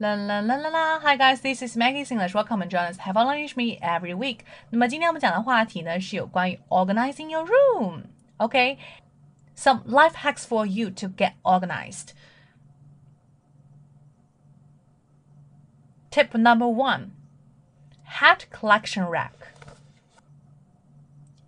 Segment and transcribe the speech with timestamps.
[0.00, 0.98] La la la la la!
[1.00, 2.34] Hi guys, this is Maggie English.
[2.34, 2.96] Welcome and join us.
[2.98, 4.44] Have fun with me every week.
[4.70, 8.04] 那么今天我们讲的话题呢是有关于 organizing your room.
[8.38, 8.78] Okay,
[9.54, 12.12] some life hacks for you to get organized.
[16.10, 17.12] Tip number one:
[18.04, 19.54] hat collection rack.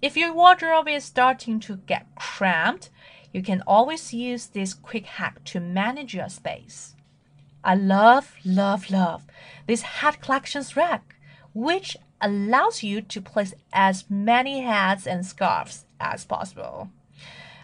[0.01, 2.91] If your wardrobe is starting to get cramped,
[3.33, 6.95] you can always use this quick hack to manage your space.
[7.63, 9.23] I love, love, love
[9.67, 11.17] this hat collections rack,
[11.53, 16.89] which allows you to place as many hats and scarves as possible.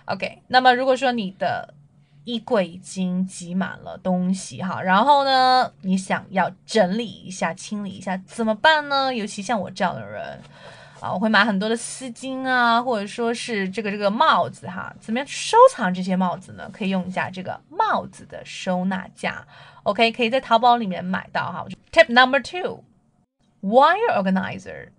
[0.07, 1.75] OK，那么如果说你的
[2.25, 9.15] 衣柜已经挤满了东西哈，然后呢，你想要整理一下、清理一下，怎么办呢？
[9.15, 10.41] 尤其像我这样的人。
[11.01, 14.95] 啊，我会买很多的丝巾啊，或者说是这个这个帽子哈。
[15.01, 16.71] 怎么样收藏这些帽子呢？
[16.73, 19.47] 可以用一下这个帽子的收纳架。
[19.83, 21.67] OK，可以在淘宝里面买到哈。
[21.91, 22.85] Tip number two,
[23.61, 24.91] wire organizer.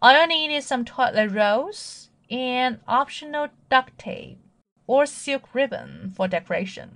[0.00, 4.38] All you need is some toilet rolls and optional duct tape
[4.86, 6.88] or silk ribbon for decoration.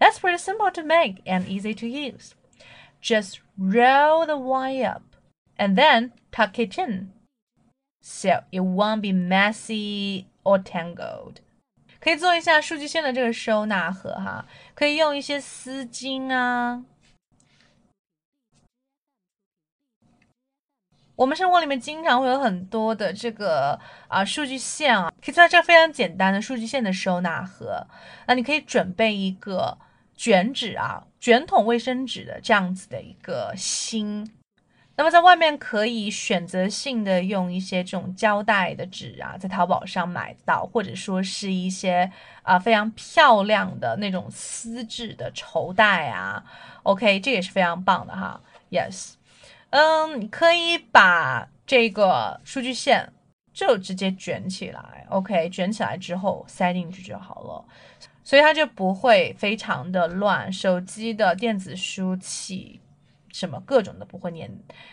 [0.00, 2.34] That's pretty simple to make and easy to use.
[3.00, 5.07] Just roll the wire up
[5.59, 7.11] and then tuck it in
[8.01, 11.41] so it won't be messy or tangled.
[11.99, 16.85] 可以做一下数据线的这个收纳盒哈，可以用一些丝巾啊。
[21.17, 27.85] 我们生活里面经常会有很多的这个啊数据线啊，可以做这非常简单的数据线的收纳盒。
[28.25, 29.77] 那你可以准备一个
[30.15, 34.31] 卷纸啊，卷筒卫生纸的这样子的一个芯。
[34.99, 42.11] 那么在外面可以选择性的用一些这种胶带的纸啊，在淘宝上买到，或者说是一些
[42.43, 46.43] 啊非常漂亮的那种丝质的绸带啊
[46.83, 48.41] ，OK，这也是非常棒的哈。
[48.69, 49.13] Yes，
[49.69, 53.13] 嗯，可以把这个数据线
[53.53, 57.65] 就直接卷起来，OK，卷起来之后塞进去就好了，
[58.21, 60.51] 所以它就不会非常的乱。
[60.51, 62.81] 手机的电子书器。
[63.32, 64.50] 什么各种的不会连，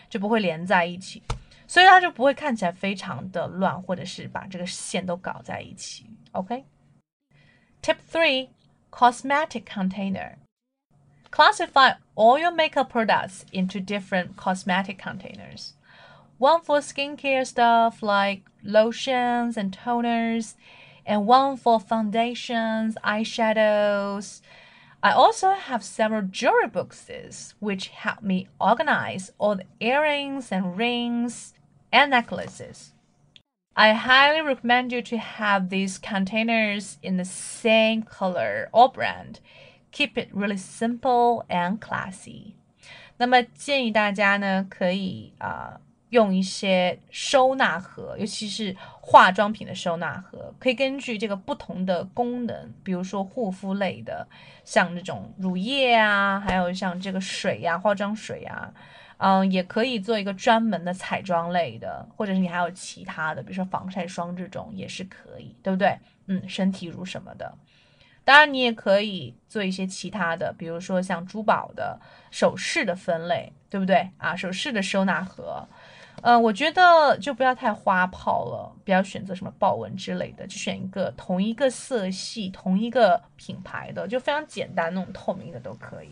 [0.08, 1.22] 就不会连在一起，
[1.66, 6.06] 所以它就不会看起来非常的乱，或者是把这个线都搞在一起。
[6.32, 8.48] OK，Tip three:
[8.90, 10.36] cosmetic container.
[11.30, 15.72] Classify all your makeup products into different cosmetic containers.
[16.38, 20.54] One for skincare stuff like lotions and toners,
[21.06, 24.42] and one for foundations, eyeshadows,
[25.02, 31.54] I also have several jewelry boxes which help me organize all the earrings and rings
[31.90, 32.92] and necklaces.
[33.74, 39.40] I highly recommend you to have these containers in the same color or brand.
[39.90, 42.54] Keep it really simple and classy.
[43.16, 54.25] 那么建议大家呢，可以啊、呃、 用一些收纳盒，尤其是化妆品的收纳盒，可以根据这个不同的功能，比如说护肤类的，
[54.63, 58.73] 像这种乳液啊，还有像这个水呀、化妆水呀，
[59.17, 65.97] 嗯，也可以做一个专门的彩妆类的，或者是你还有其他的，比如说防晒霜这种也是可以，对不对？
[66.27, 67.53] 嗯，身体乳什么的，
[68.23, 71.99] 当然你也可以做一些其他的，比如说像珠宝的
[72.31, 74.33] 首饰的分类，对不对啊？
[74.35, 75.67] 首饰的收纳盒。
[76.22, 86.10] 呃，我觉得就不要太花炮了，不要选择什么豹纹之类的，就选一个同一个色系、同一个品牌的，就非常简单那种透明的都可以。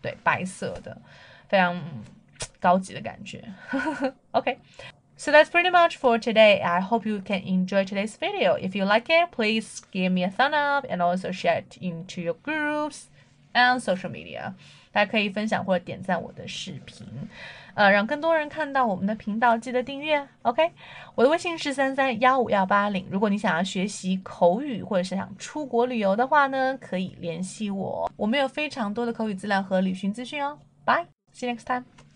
[0.00, 0.96] 对，白色的，
[1.48, 1.80] 非常
[2.58, 3.44] 高级的感觉。
[4.32, 6.60] OK。So that's pretty much for today.
[6.60, 8.56] I hope you can enjoy today's video.
[8.56, 12.20] If you like it, please give me a thumb up and also share it into
[12.20, 13.04] your groups
[13.52, 14.54] and social media.
[14.97, 17.05] 还可以分享或者点赞我的视频，
[17.75, 19.55] 呃，让更多人看到我们的频道。
[19.55, 20.71] 记得订阅，OK？
[21.13, 23.05] 我的微信是三三幺五幺八零。
[23.11, 28.11] 如果你想要学习口语或者是想出国旅游的话呢，可以联系我。
[28.17, 30.57] 我们有非常多的口语资料和旅行资讯哦。
[30.83, 32.06] Bye，see you next time。